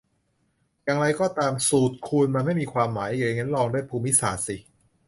[0.83, 4.57] อย่างไรก็ตาม สูตรคูณมันไม่มีความหมายเลย งั้นลองด้วยภูมิศาสตร์สิ